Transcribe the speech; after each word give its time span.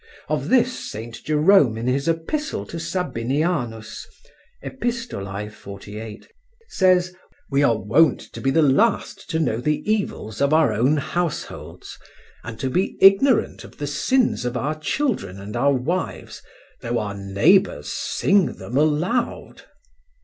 Of 0.29 0.49
this 0.49 0.89
St. 0.89 1.23
Jerome 1.25 1.77
in 1.77 1.85
his 1.85 2.07
epistle 2.07 2.65
to 2.65 2.77
Sabinianus 2.79 4.07
(Epist. 4.63 5.11
48) 5.11 6.27
says: 6.69 7.13
"We 7.51 7.61
are 7.61 7.77
wont 7.77 8.19
to 8.33 8.41
be 8.41 8.49
the 8.49 8.63
last 8.63 9.29
to 9.29 9.37
know 9.37 9.57
the 9.61 9.83
evils 9.85 10.41
of 10.41 10.53
our 10.55 10.73
own 10.73 10.97
households, 10.97 11.99
and 12.43 12.59
to 12.59 12.71
be 12.71 12.97
ignorant 12.99 13.63
of 13.63 13.77
the 13.77 13.85
sins 13.85 14.43
of 14.43 14.57
our 14.57 14.73
children 14.79 15.39
and 15.39 15.55
our 15.55 15.73
wives, 15.73 16.41
though 16.81 16.97
our 16.97 17.13
neighbours 17.13 17.93
sing 17.93 18.55
them 18.55 18.77
aloud." 18.77 19.61